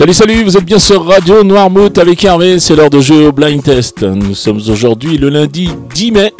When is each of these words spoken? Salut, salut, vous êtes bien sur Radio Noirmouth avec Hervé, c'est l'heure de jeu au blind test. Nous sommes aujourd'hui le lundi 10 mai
Salut, 0.00 0.14
salut, 0.14 0.44
vous 0.44 0.56
êtes 0.56 0.64
bien 0.64 0.78
sur 0.78 1.04
Radio 1.04 1.44
Noirmouth 1.44 1.98
avec 1.98 2.24
Hervé, 2.24 2.58
c'est 2.58 2.74
l'heure 2.74 2.88
de 2.88 3.02
jeu 3.02 3.26
au 3.26 3.32
blind 3.32 3.62
test. 3.62 4.02
Nous 4.02 4.34
sommes 4.34 4.56
aujourd'hui 4.56 5.18
le 5.18 5.28
lundi 5.28 5.68
10 5.94 6.12
mai 6.12 6.32